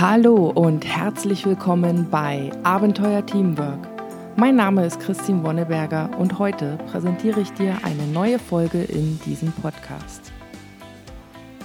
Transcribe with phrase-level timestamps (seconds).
[0.00, 3.88] Hallo und herzlich willkommen bei Abenteuer Teamwork.
[4.36, 9.50] Mein Name ist Christine Wonneberger und heute präsentiere ich dir eine neue Folge in diesem
[9.50, 10.30] Podcast.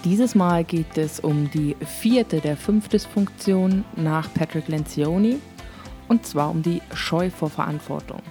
[0.04, 5.40] Dieses Mal geht es um die vierte der fünf Dysfunktionen nach Patrick Lencioni
[6.08, 8.24] und zwar um die Scheu vor Verantwortung.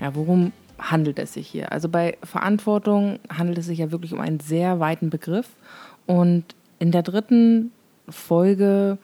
[0.00, 1.72] Ja, worum handelt es sich hier?
[1.72, 5.50] Also bei Verantwortung handelt es sich ja wirklich um einen sehr weiten Begriff
[6.06, 6.44] und
[6.78, 7.70] in der dritten
[8.10, 8.98] Folge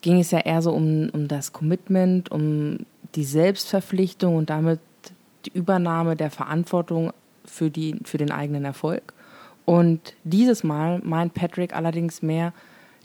[0.00, 2.80] ging es ja eher so um, um das Commitment, um
[3.14, 4.80] die Selbstverpflichtung und damit
[5.46, 7.12] die Übernahme der Verantwortung
[7.44, 9.14] für, die, für den eigenen Erfolg.
[9.64, 12.52] Und dieses Mal meint Patrick allerdings mehr,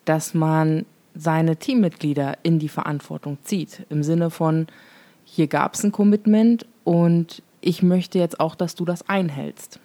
[0.05, 3.85] dass man seine Teammitglieder in die Verantwortung zieht.
[3.89, 4.67] Im Sinne von,
[5.23, 9.79] hier gab es ein Commitment und ich möchte jetzt auch, dass du das einhältst.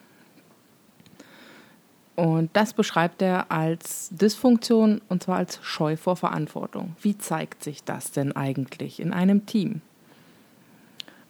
[2.16, 6.94] Und das beschreibt er als Dysfunktion und zwar als Scheu vor Verantwortung.
[7.00, 9.80] Wie zeigt sich das denn eigentlich in einem Team?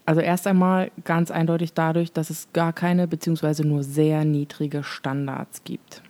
[0.06, 3.64] Also erst einmal ganz eindeutig dadurch, dass es gar keine bzw.
[3.64, 6.02] nur sehr niedrige Standards gibt.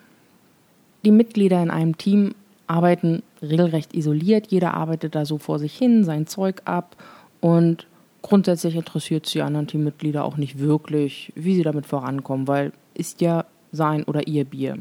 [1.05, 2.34] Die Mitglieder in einem Team
[2.67, 6.97] arbeiten regelrecht isoliert, jeder arbeitet da so vor sich hin, sein Zeug ab
[7.41, 7.86] und
[8.22, 13.20] grundsätzlich interessiert sich die anderen Teammitglieder auch nicht wirklich, wie sie damit vorankommen, weil ist
[13.20, 14.78] ja sein oder ihr Bier.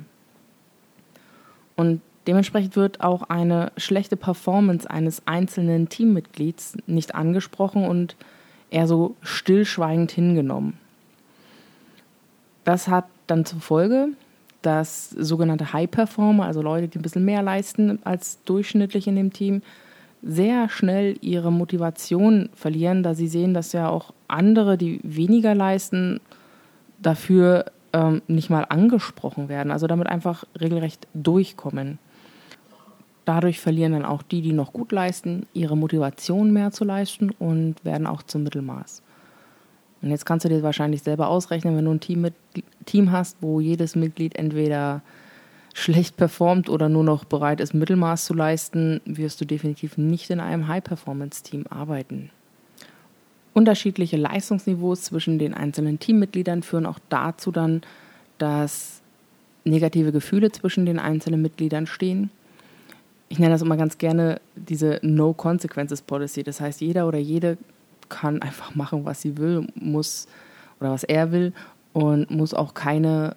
[1.76, 8.16] Und dementsprechend wird auch eine schlechte Performance eines einzelnen Teammitglieds nicht angesprochen und
[8.70, 10.78] eher so stillschweigend hingenommen.
[12.64, 14.10] Das hat dann zur Folge,
[14.62, 19.34] dass sogenannte High Performer, also Leute, die ein bisschen mehr leisten als durchschnittlich in dem
[19.34, 19.62] Team,
[20.22, 26.22] sehr schnell ihre Motivation verlieren, da sie sehen, dass ja auch andere, die weniger leisten,
[27.02, 32.00] dafür ähm, nicht mal angesprochen werden, also damit einfach regelrecht durchkommen.
[33.26, 37.76] Dadurch verlieren dann auch die, die noch gut leisten, ihre Motivation mehr zu leisten und
[37.86, 39.02] werden auch zum Mittelmaß.
[40.02, 42.34] Und jetzt kannst du dir wahrscheinlich selber ausrechnen, wenn du ein Team, mit,
[42.86, 45.02] Team hast, wo jedes Mitglied entweder
[45.74, 50.42] schlecht performt oder nur noch bereit ist, Mittelmaß zu leisten, wirst du definitiv nicht in
[50.42, 52.30] einem High-Performance-Team arbeiten.
[53.54, 57.82] Unterschiedliche Leistungsniveaus zwischen den einzelnen Teammitgliedern führen auch dazu dann,
[58.38, 59.02] dass
[59.64, 62.30] negative Gefühle zwischen den einzelnen Mitgliedern stehen.
[63.30, 66.44] Ich nenne das immer ganz gerne diese No Consequences Policy.
[66.44, 67.58] Das heißt, jeder oder jede
[68.10, 70.28] kann einfach machen, was sie will, muss
[70.80, 71.54] oder was er will
[71.94, 73.36] und muss auch keine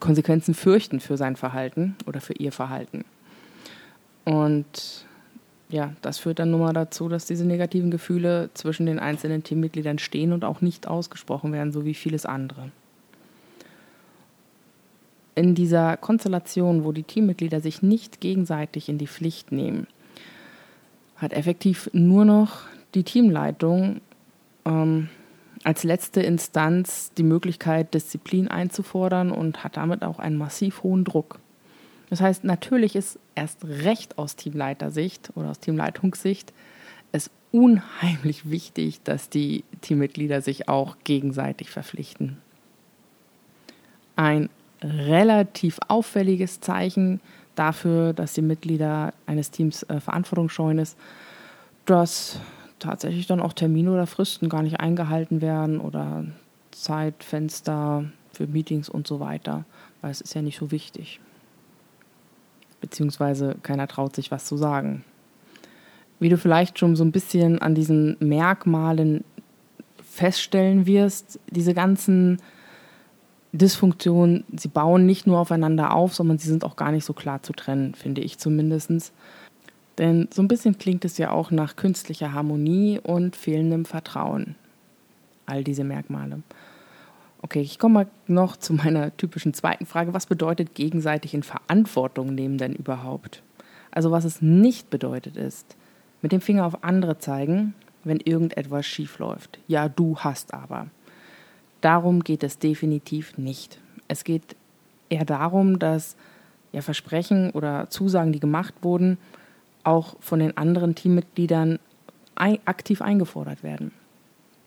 [0.00, 3.04] Konsequenzen fürchten für sein Verhalten oder für ihr Verhalten.
[4.24, 5.06] Und
[5.72, 9.98] ja, das führt dann nun mal dazu, dass diese negativen Gefühle zwischen den einzelnen Teammitgliedern
[9.98, 12.70] stehen und auch nicht ausgesprochen werden, so wie vieles andere.
[15.34, 19.86] In dieser Konstellation, wo die Teammitglieder sich nicht gegenseitig in die Pflicht nehmen,
[21.16, 24.02] hat effektiv nur noch die Teamleitung
[24.66, 25.08] ähm,
[25.64, 31.38] als letzte Instanz die Möglichkeit, Disziplin einzufordern und hat damit auch einen massiv hohen Druck.
[32.12, 36.52] Das heißt, natürlich ist erst recht aus Teamleitersicht oder aus Teamleitungssicht
[37.10, 42.36] es unheimlich wichtig, dass die Teammitglieder sich auch gegenseitig verpflichten.
[44.14, 44.50] Ein
[44.82, 47.22] relativ auffälliges Zeichen
[47.54, 50.98] dafür, dass die Mitglieder eines Teams äh, verantwortungsscheuen ist,
[51.86, 52.38] dass
[52.78, 56.26] tatsächlich dann auch Termine oder Fristen gar nicht eingehalten werden oder
[56.72, 59.64] Zeitfenster für Meetings und so weiter,
[60.02, 61.18] weil es ist ja nicht so wichtig
[62.82, 65.04] beziehungsweise keiner traut sich was zu sagen.
[66.20, 69.24] Wie du vielleicht schon so ein bisschen an diesen Merkmalen
[70.04, 72.42] feststellen wirst, diese ganzen
[73.52, 77.42] Dysfunktionen, sie bauen nicht nur aufeinander auf, sondern sie sind auch gar nicht so klar
[77.42, 79.12] zu trennen, finde ich zumindest.
[79.98, 84.54] Denn so ein bisschen klingt es ja auch nach künstlicher Harmonie und fehlendem Vertrauen.
[85.46, 86.42] All diese Merkmale.
[87.44, 90.14] Okay, ich komme mal noch zu meiner typischen zweiten Frage.
[90.14, 93.42] Was bedeutet gegenseitig in Verantwortung nehmen denn überhaupt?
[93.90, 95.76] Also was es nicht bedeutet ist,
[96.22, 97.74] mit dem Finger auf andere zeigen,
[98.04, 99.58] wenn irgendetwas schief läuft.
[99.66, 100.86] Ja, du hast aber.
[101.80, 103.78] Darum geht es definitiv nicht.
[104.06, 104.56] Es geht
[105.08, 106.16] eher darum, dass
[106.70, 109.18] ja, Versprechen oder Zusagen, die gemacht wurden,
[109.84, 111.80] auch von den anderen Teammitgliedern
[112.36, 113.92] aktiv eingefordert werden.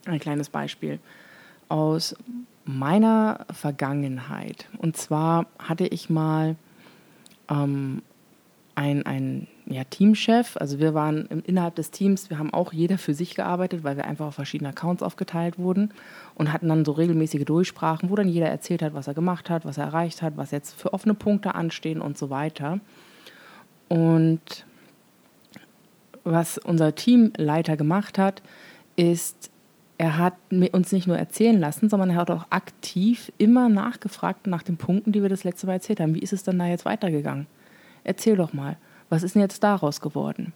[0.04, 1.00] Ein kleines Beispiel
[1.68, 2.14] aus
[2.64, 4.68] meiner Vergangenheit.
[4.78, 6.56] Und zwar hatte ich mal
[7.48, 8.02] ähm,
[8.74, 12.98] ein, ein ja, Teamchef, also wir waren im, innerhalb des Teams, wir haben auch jeder
[12.98, 15.92] für sich gearbeitet, weil wir einfach auf verschiedene Accounts aufgeteilt wurden
[16.34, 19.64] und hatten dann so regelmäßige Durchsprachen, wo dann jeder erzählt hat, was er gemacht hat,
[19.64, 22.80] was er erreicht hat, was jetzt für offene Punkte anstehen und so weiter.
[23.88, 24.66] Und
[26.24, 28.42] was unser Teamleiter gemacht hat,
[28.96, 29.50] ist,
[29.98, 30.34] er hat
[30.72, 35.12] uns nicht nur erzählen lassen, sondern er hat auch aktiv immer nachgefragt nach den Punkten,
[35.12, 36.14] die wir das letzte Mal erzählt haben.
[36.14, 37.46] Wie ist es denn da jetzt weitergegangen?
[38.04, 38.76] Erzähl doch mal,
[39.08, 40.52] was ist denn jetzt daraus geworden?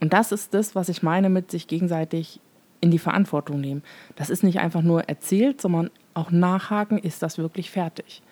[0.00, 2.40] Und das ist das, was ich meine mit sich gegenseitig
[2.80, 3.82] in die Verantwortung nehmen.
[4.16, 8.22] Das ist nicht einfach nur erzählt, sondern auch nachhaken, ist das wirklich fertig?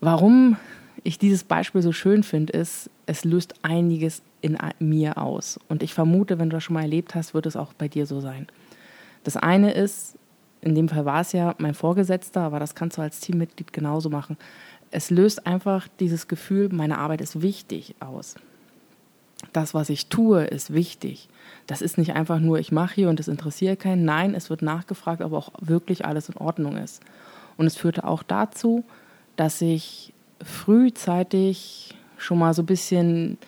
[0.00, 0.56] Warum
[1.02, 5.58] ich dieses Beispiel so schön finde, ist, es löst einiges in mir aus.
[5.68, 8.06] Und ich vermute, wenn du das schon mal erlebt hast, wird es auch bei dir
[8.06, 8.46] so sein.
[9.24, 10.16] Das eine ist,
[10.60, 14.08] in dem Fall war es ja mein Vorgesetzter, aber das kannst du als Teammitglied genauso
[14.08, 14.36] machen.
[14.90, 18.36] Es löst einfach dieses Gefühl, meine Arbeit ist wichtig aus.
[19.52, 21.28] Das, was ich tue, ist wichtig.
[21.66, 24.04] Das ist nicht einfach nur, ich mache hier und es interessiert keinen.
[24.04, 27.02] Nein, es wird nachgefragt, ob auch wirklich alles in Ordnung ist.
[27.56, 28.84] Und es führte auch dazu,
[29.36, 30.12] dass ich
[30.42, 33.38] frühzeitig schon mal so ein bisschen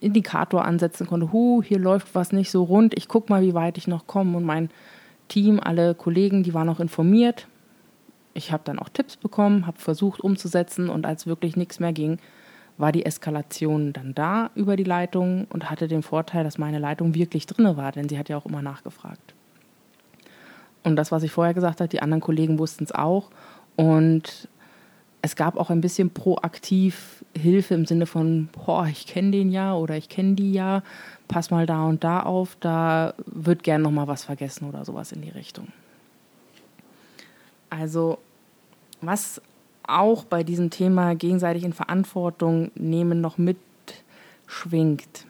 [0.00, 1.32] Indikator ansetzen konnte.
[1.32, 2.96] Hu, hier läuft was nicht so rund.
[2.96, 4.36] Ich gucke mal, wie weit ich noch komme.
[4.36, 4.70] Und mein
[5.32, 7.48] Team, alle Kollegen, die waren auch informiert.
[8.34, 12.18] Ich habe dann auch Tipps bekommen, habe versucht umzusetzen und als wirklich nichts mehr ging,
[12.76, 17.14] war die Eskalation dann da über die Leitung und hatte den Vorteil, dass meine Leitung
[17.14, 19.34] wirklich drinne war, denn sie hat ja auch immer nachgefragt.
[20.82, 23.30] Und das, was ich vorher gesagt habe, die anderen Kollegen wussten es auch.
[23.76, 24.48] Und
[25.22, 29.74] es gab auch ein bisschen proaktiv Hilfe im Sinne von, boah, ich kenne den ja
[29.74, 30.82] oder ich kenne die ja,
[31.28, 35.12] pass mal da und da auf, da wird gern noch mal was vergessen oder sowas
[35.12, 35.68] in die Richtung.
[37.70, 38.18] Also
[39.00, 39.40] was
[39.84, 45.26] auch bei diesem Thema gegenseitig in Verantwortung nehmen noch mitschwingt.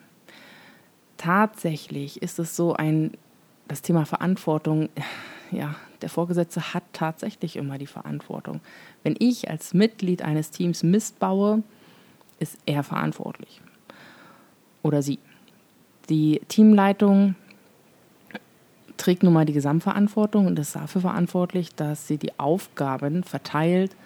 [1.16, 3.12] Tatsächlich ist es so ein,
[3.68, 4.88] das Thema Verantwortung,
[5.50, 8.60] ja, der Vorgesetzte hat tatsächlich immer die Verantwortung.
[9.02, 11.62] Wenn ich als Mitglied eines Teams Mist baue,
[12.38, 13.60] ist er verantwortlich.
[14.82, 15.18] Oder sie.
[16.08, 17.36] Die Teamleitung
[18.96, 23.96] trägt nun mal die Gesamtverantwortung und ist dafür verantwortlich, dass sie die Aufgaben verteilt,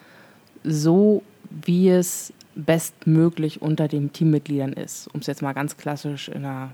[0.63, 6.45] so wie es bestmöglich unter den Teammitgliedern ist, um es jetzt mal ganz klassisch in
[6.45, 6.71] einer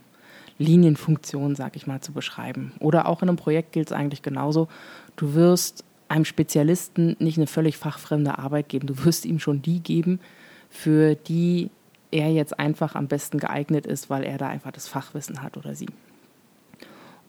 [0.58, 2.72] Linienfunktion, sag ich mal, zu beschreiben.
[2.78, 4.68] Oder auch in einem Projekt gilt es eigentlich genauso.
[5.16, 8.86] Du wirst einem Spezialisten nicht eine völlig fachfremde Arbeit geben.
[8.86, 10.20] Du wirst ihm schon die geben,
[10.68, 11.70] für die
[12.10, 15.74] er jetzt einfach am besten geeignet ist, weil er da einfach das Fachwissen hat oder
[15.74, 15.88] sie.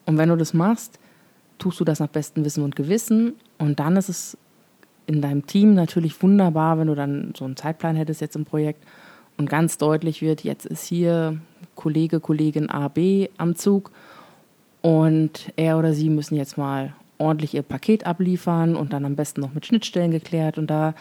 [0.06, 1.00] Und wenn du das machst,
[1.58, 4.38] tust du das nach bestem Wissen und Gewissen und dann ist es
[5.06, 8.84] in deinem Team natürlich wunderbar, wenn du dann so einen Zeitplan hättest jetzt im Projekt
[9.38, 11.40] und ganz deutlich wird, jetzt ist hier
[11.76, 13.92] Kollege, Kollegin A, B am Zug
[14.82, 16.94] und er oder sie müssen jetzt mal
[17.24, 20.58] ordentlich ihr Paket abliefern und dann am besten noch mit Schnittstellen geklärt.
[20.58, 20.94] Und da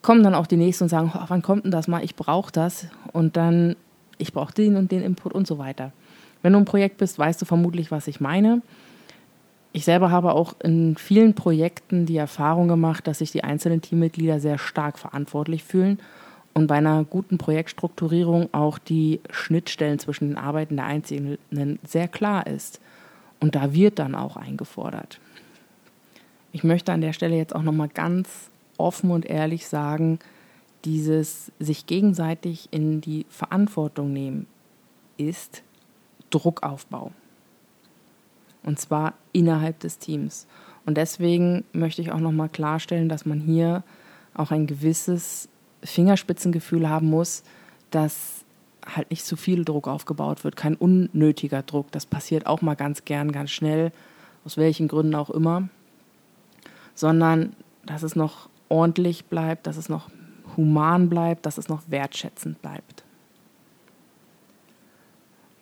[0.00, 2.04] kommen dann auch die Nächsten und sagen, oh, wann kommt denn das mal?
[2.04, 2.86] Ich brauche das.
[3.12, 3.76] Und dann,
[4.18, 5.92] ich brauche den und den Input und so weiter.
[6.42, 8.62] Wenn du im Projekt bist, weißt du vermutlich, was ich meine.
[9.72, 14.38] Ich selber habe auch in vielen Projekten die Erfahrung gemacht, dass sich die einzelnen Teammitglieder
[14.38, 15.98] sehr stark verantwortlich fühlen
[16.52, 22.46] und bei einer guten Projektstrukturierung auch die Schnittstellen zwischen den Arbeiten der Einzelnen sehr klar
[22.46, 22.80] ist.
[23.42, 25.18] Und da wird dann auch eingefordert.
[26.52, 30.20] Ich möchte an der Stelle jetzt auch nochmal ganz offen und ehrlich sagen,
[30.84, 34.46] dieses sich gegenseitig in die Verantwortung nehmen
[35.16, 35.64] ist
[36.30, 37.10] Druckaufbau.
[38.62, 40.46] Und zwar innerhalb des Teams.
[40.86, 43.82] Und deswegen möchte ich auch nochmal klarstellen, dass man hier
[44.34, 45.48] auch ein gewisses
[45.82, 47.42] Fingerspitzengefühl haben muss,
[47.90, 48.41] dass
[48.86, 51.90] halt nicht zu viel Druck aufgebaut wird, kein unnötiger Druck.
[51.92, 53.92] Das passiert auch mal ganz gern, ganz schnell,
[54.44, 55.68] aus welchen Gründen auch immer,
[56.94, 57.54] sondern
[57.86, 60.10] dass es noch ordentlich bleibt, dass es noch
[60.56, 63.04] human bleibt, dass es noch wertschätzend bleibt.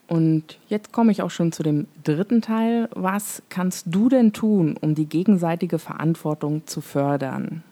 [0.09, 2.89] Und jetzt komme ich auch schon zu dem dritten Teil.
[2.95, 7.63] Was kannst du denn tun, um die gegenseitige Verantwortung zu fördern?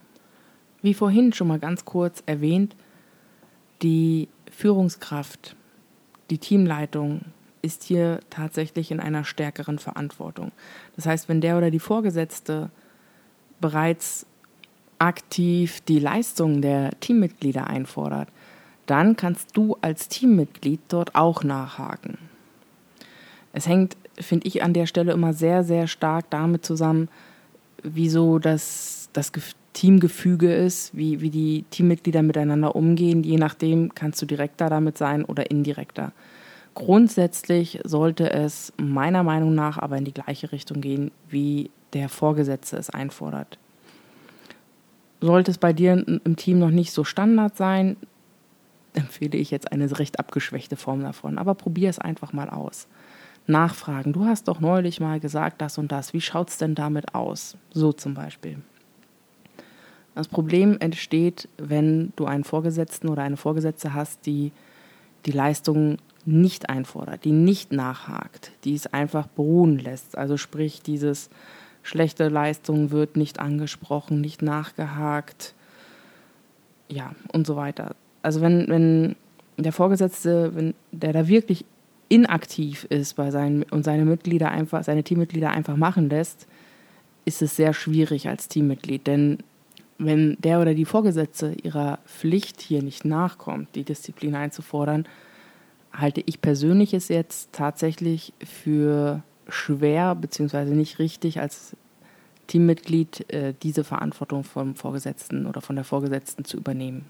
[0.81, 2.77] Wie vorhin schon mal ganz kurz erwähnt,
[3.83, 5.55] die Führungskraft,
[6.31, 7.21] die Teamleitung
[7.63, 10.51] ist hier tatsächlich in einer stärkeren Verantwortung.
[10.97, 12.69] Das heißt, wenn der oder die Vorgesetzte
[13.61, 14.27] bereits
[14.99, 18.31] aktiv die Leistung der Teammitglieder einfordert,
[18.87, 22.19] dann kannst du als Teammitglied dort auch nachhaken.
[23.53, 27.09] Es hängt, finde ich, an der Stelle immer sehr, sehr stark damit zusammen,
[27.85, 29.31] wieso das, das
[29.79, 33.23] Teamgefüge ist, wie, wie die Teammitglieder miteinander umgehen.
[33.23, 36.11] Je nachdem kannst du direkter damit sein oder indirekter.
[36.75, 42.77] Grundsätzlich sollte es meiner Meinung nach aber in die gleiche Richtung gehen, wie der Vorgesetzte
[42.77, 43.57] es einfordert.
[45.21, 47.97] Sollte es bei dir im Team noch nicht so Standard sein,
[48.95, 51.39] empfehle ich jetzt eine recht abgeschwächte Form davon.
[51.39, 52.89] Aber probier es einfach mal aus.
[53.47, 54.13] Nachfragen.
[54.13, 56.15] Du hast doch neulich mal gesagt, das und das.
[56.15, 57.57] Wie schaut es denn damit aus?
[57.71, 58.59] So zum Beispiel.
[60.19, 64.51] Das Problem entsteht, wenn du einen Vorgesetzten oder eine Vorgesetzte hast, die
[65.27, 70.19] die Leistung nicht einfordert, die nicht nachhakt, die es einfach beruhen lässt.
[70.19, 71.31] Also sprich, dieses
[71.85, 75.55] schlechte Leistung wird nicht angesprochen, nicht nachgehakt,
[76.89, 77.95] ja, und so weiter.
[78.21, 79.15] Also wenn, wenn
[79.57, 81.65] der Vorgesetzte, wenn der da wirklich
[82.09, 86.49] inaktiv ist bei seinen und seine Mitglieder einfach, seine Teammitglieder einfach machen lässt,
[87.25, 89.07] ist es sehr schwierig als Teammitglied.
[89.07, 89.39] Denn
[89.99, 95.07] wenn der oder die Vorgesetzte ihrer Pflicht hier nicht nachkommt, die Disziplin einzufordern,
[95.93, 100.67] halte ich persönlich es jetzt tatsächlich für schwer bzw.
[100.67, 101.77] nicht richtig als
[102.47, 107.07] Teammitglied äh, diese Verantwortung vom Vorgesetzten oder von der Vorgesetzten zu übernehmen.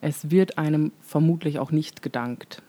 [0.00, 2.62] Es wird einem vermutlich auch nicht gedankt.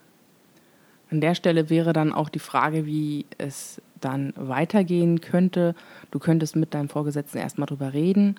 [1.11, 5.75] An der Stelle wäre dann auch die Frage, wie es dann weitergehen könnte.
[6.11, 8.35] Du könntest mit deinem Vorgesetzten erstmal drüber reden,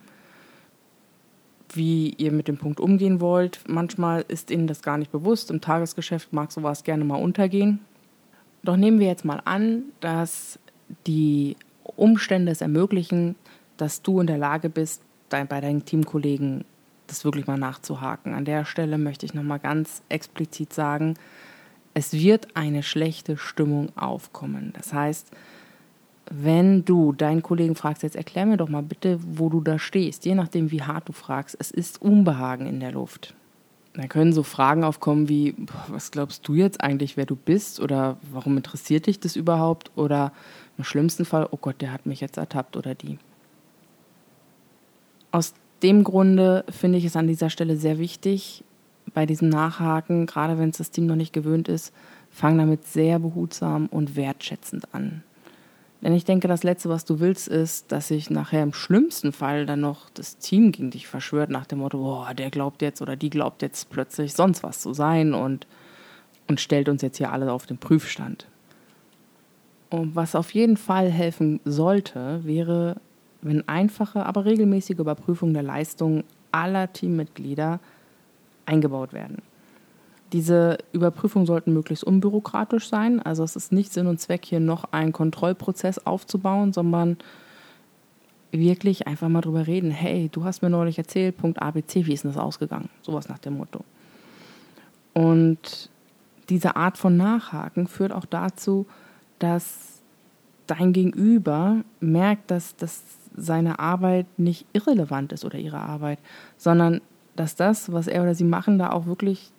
[1.73, 3.61] wie ihr mit dem Punkt umgehen wollt.
[3.69, 5.51] Manchmal ist ihnen das gar nicht bewusst.
[5.51, 7.81] Im Tagesgeschäft mag sowas gerne mal untergehen.
[8.63, 10.59] Doch nehmen wir jetzt mal an, dass
[11.07, 13.37] die Umstände es ermöglichen,
[13.77, 16.65] dass du in der Lage bist, bei deinen Teamkollegen
[17.07, 18.35] das wirklich mal nachzuhaken.
[18.35, 21.15] An der Stelle möchte ich nochmal ganz explizit sagen,
[21.99, 24.73] es wird eine schlechte Stimmung aufkommen.
[24.77, 25.33] Das heißt,
[26.31, 30.25] wenn du deinen Kollegen fragst, jetzt erklär mir doch mal bitte, wo du da stehst,
[30.25, 33.35] je nachdem, wie hart du fragst, es ist Unbehagen in der Luft.
[33.95, 35.57] Da können so Fragen aufkommen wie,
[35.89, 37.81] was glaubst du jetzt eigentlich, wer du bist?
[37.81, 39.91] Oder warum interessiert dich das überhaupt?
[39.97, 40.33] Oder
[40.77, 43.19] im schlimmsten Fall, oh Gott, der hat mich jetzt ertappt oder die.
[45.33, 45.53] Aus
[45.83, 48.63] dem Grunde finde ich es an dieser Stelle sehr wichtig,
[49.15, 51.93] bei diesem Nachhaken, gerade wenn es das Team noch nicht gewöhnt ist,
[52.31, 55.23] fang damit sehr behutsam und wertschätzend an.
[56.01, 59.67] Denn ich denke, das Letzte, was du willst, ist, dass sich nachher im schlimmsten Fall
[59.67, 63.17] dann noch das Team gegen dich verschwört, nach dem Motto, boah, der glaubt jetzt oder
[63.17, 65.67] die glaubt jetzt plötzlich sonst was zu sein und,
[66.47, 68.47] und stellt uns jetzt hier alle auf den Prüfstand.
[69.91, 73.01] Und was auf jeden Fall helfen sollte, wäre,
[73.43, 76.23] wenn einfache, aber regelmäßige Überprüfungen der Leistung
[76.53, 77.81] aller Teammitglieder
[78.69, 79.43] eingebaut werden.
[80.33, 83.21] Diese Überprüfungen sollten möglichst unbürokratisch sein.
[83.21, 87.17] Also es ist nicht Sinn und Zweck, hier noch einen Kontrollprozess aufzubauen, sondern
[88.53, 89.91] wirklich einfach mal drüber reden.
[89.91, 92.91] Hey, du hast mir neulich erzählt, Punkt ABC, wie ist denn das ausgegangen?
[93.03, 93.85] Sowas nach dem Motto.
[95.15, 95.91] Und
[96.49, 98.87] diese Art von Nachhaken führt auch dazu,
[99.39, 100.03] dass
[100.67, 103.03] dein Gegenüber merkt, dass, dass
[103.37, 106.19] seine Arbeit nicht irrelevant ist oder ihre Arbeit,
[106.57, 107.01] sondern
[107.39, 109.53] dass das, was er oder sie machen, da auch wirklich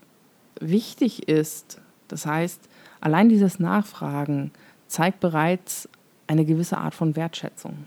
[0.59, 1.79] wichtig ist.
[2.09, 2.67] Das heißt,
[3.00, 4.51] allein dieses Nachfragen
[4.88, 5.88] zeigt bereits
[6.27, 7.86] eine gewisse Art von Wertschätzung.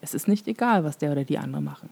[0.00, 1.88] Es ist nicht egal, was der oder die andere machen.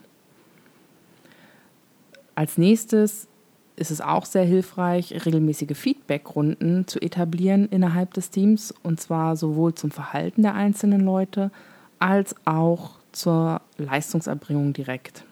[2.35, 3.29] Als nächstes
[3.77, 9.75] ist es auch sehr hilfreich, regelmäßige Feedbackrunden zu etablieren innerhalb des Teams, und zwar sowohl
[9.75, 11.53] zum Verhalten der einzelnen Leute
[11.99, 15.25] als auch zur Leistungserbringung direkt.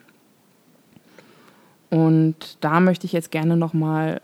[1.91, 4.21] Und da möchte ich jetzt gerne nochmal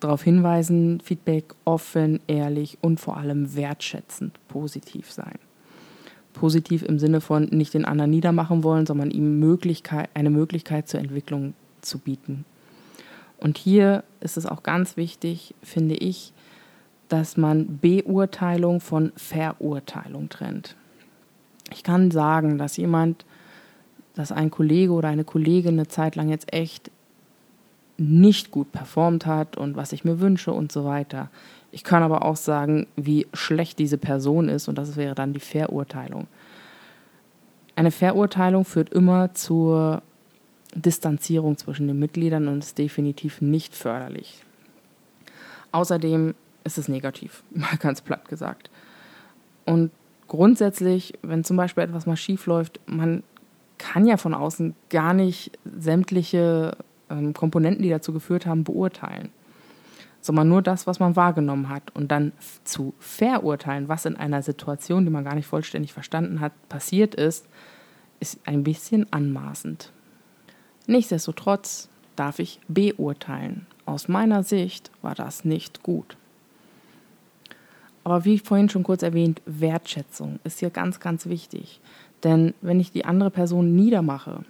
[0.00, 5.38] darauf hinweisen, Feedback offen, ehrlich und vor allem wertschätzend positiv sein.
[6.32, 11.00] Positiv im Sinne von nicht den anderen niedermachen wollen, sondern ihm Möglichkeit, eine Möglichkeit zur
[11.00, 12.44] Entwicklung zu bieten.
[13.38, 16.32] Und hier ist es auch ganz wichtig, finde ich,
[17.08, 20.76] dass man Beurteilung von Verurteilung trennt.
[21.72, 23.24] Ich kann sagen, dass jemand,
[24.18, 26.90] dass ein Kollege oder eine Kollegin eine Zeit lang jetzt echt
[27.98, 31.30] nicht gut performt hat und was ich mir wünsche und so weiter.
[31.70, 35.40] Ich kann aber auch sagen, wie schlecht diese Person ist und das wäre dann die
[35.40, 36.26] Verurteilung.
[37.76, 40.02] Eine Verurteilung führt immer zur
[40.74, 44.42] Distanzierung zwischen den Mitgliedern und ist definitiv nicht förderlich.
[45.70, 46.34] Außerdem
[46.64, 48.68] ist es negativ, mal ganz platt gesagt.
[49.64, 49.92] Und
[50.26, 53.22] grundsätzlich, wenn zum Beispiel etwas mal schief läuft, man
[53.78, 56.76] kann ja von außen gar nicht sämtliche
[57.10, 59.30] ähm, Komponenten, die dazu geführt haben, beurteilen,
[60.20, 61.94] sondern nur das, was man wahrgenommen hat.
[61.94, 62.32] Und dann
[62.64, 67.46] zu verurteilen, was in einer Situation, die man gar nicht vollständig verstanden hat, passiert ist,
[68.20, 69.92] ist ein bisschen anmaßend.
[70.86, 73.66] Nichtsdestotrotz darf ich beurteilen.
[73.84, 76.16] Aus meiner Sicht war das nicht gut.
[78.04, 81.80] Aber wie vorhin schon kurz erwähnt, Wertschätzung ist hier ganz, ganz wichtig.
[82.24, 84.44] Denn wenn ich die andere Person niedermache,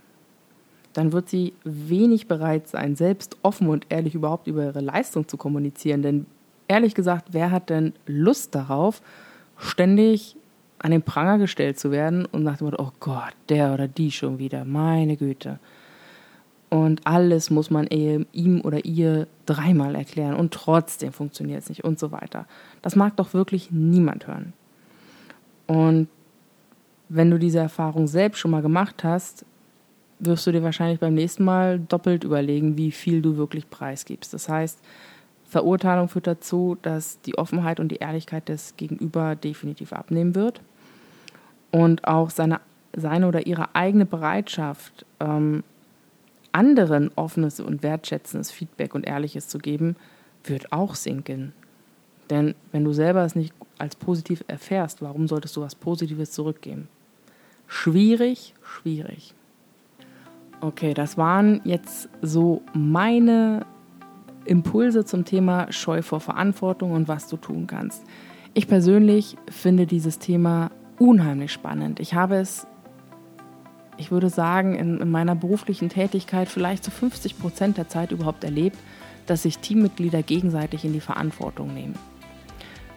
[0.94, 5.36] dann wird sie wenig bereit sein, selbst offen und ehrlich überhaupt über ihre Leistung zu
[5.36, 6.02] kommunizieren.
[6.02, 6.26] Denn
[6.66, 9.02] ehrlich gesagt, wer hat denn Lust darauf,
[9.56, 10.36] ständig
[10.78, 14.10] an den Pranger gestellt zu werden und nach dem Motto, oh Gott, der oder die
[14.10, 15.58] schon wieder, meine Güte.
[16.70, 21.98] Und alles muss man ihm oder ihr dreimal erklären und trotzdem funktioniert es nicht und
[21.98, 22.46] so weiter.
[22.82, 24.52] Das mag doch wirklich niemand hören.
[25.66, 26.08] Und
[27.08, 29.44] wenn du diese Erfahrung selbst schon mal gemacht hast,
[30.18, 34.34] wirst du dir wahrscheinlich beim nächsten Mal doppelt überlegen, wie viel du wirklich preisgibst.
[34.34, 34.78] Das heißt,
[35.44, 40.60] Verurteilung führt dazu, dass die Offenheit und die Ehrlichkeit des Gegenüber definitiv abnehmen wird
[41.70, 42.60] und auch seine,
[42.94, 45.62] seine oder ihre eigene Bereitschaft, ähm,
[46.52, 49.96] anderen offenes und wertschätzendes Feedback und ehrliches zu geben,
[50.44, 51.52] wird auch sinken.
[52.30, 56.88] Denn wenn du selber es nicht als positiv erfährst, warum solltest du was Positives zurückgeben?
[57.68, 59.34] Schwierig, schwierig.
[60.60, 63.64] Okay, das waren jetzt so meine
[64.46, 68.02] Impulse zum Thema Scheu vor Verantwortung und was du tun kannst.
[68.54, 72.00] Ich persönlich finde dieses Thema unheimlich spannend.
[72.00, 72.66] Ich habe es,
[73.98, 78.42] ich würde sagen, in, in meiner beruflichen Tätigkeit vielleicht zu 50 Prozent der Zeit überhaupt
[78.42, 78.78] erlebt,
[79.26, 81.94] dass sich Teammitglieder gegenseitig in die Verantwortung nehmen.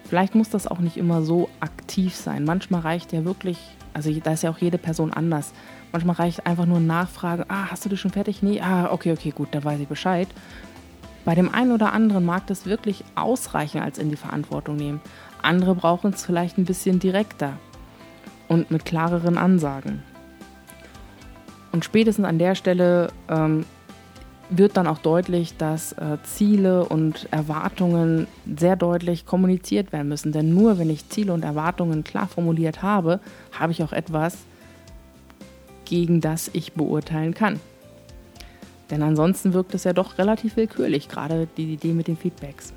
[0.06, 2.44] Vielleicht muss das auch nicht immer so aktiv sein.
[2.44, 3.60] Manchmal reicht ja wirklich,
[3.94, 5.54] also da ist ja auch jede Person anders.
[5.92, 8.42] Manchmal reicht einfach nur Nachfrage, ah, hast du das schon fertig?
[8.42, 10.28] Nee, ah, okay, okay, gut, da weiß ich Bescheid.
[11.26, 15.02] Bei dem einen oder anderen mag das wirklich ausreichen als in die Verantwortung nehmen.
[15.42, 17.58] Andere brauchen es vielleicht ein bisschen direkter
[18.48, 20.04] und mit klareren Ansagen.
[21.72, 23.66] Und spätestens an der Stelle ähm,
[24.52, 28.28] wird dann auch deutlich, dass äh, Ziele und Erwartungen
[28.58, 30.32] sehr deutlich kommuniziert werden müssen.
[30.34, 33.22] Denn nur wenn ich Ziele und Erwartungen klar formuliert habe,
[33.58, 34.38] habe ich auch etwas,
[35.86, 37.60] gegen das ich beurteilen kann.
[38.90, 42.74] Denn ansonsten wirkt es ja doch relativ willkürlich, gerade die Idee mit den Feedbacks.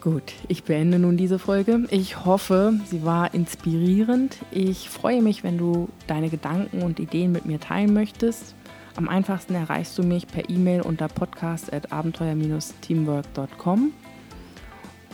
[0.00, 1.86] Gut, ich beende nun diese Folge.
[1.90, 4.38] Ich hoffe, sie war inspirierend.
[4.50, 8.54] Ich freue mich, wenn du deine Gedanken und Ideen mit mir teilen möchtest.
[8.96, 13.92] Am einfachsten erreichst du mich per E-Mail unter podcast.abenteuer-teamwork.com.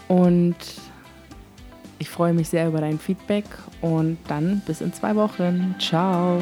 [0.08, 0.56] Und
[1.98, 3.44] ich freue mich sehr über dein Feedback
[3.80, 5.74] und dann bis in zwei Wochen.
[5.78, 6.40] Ciao.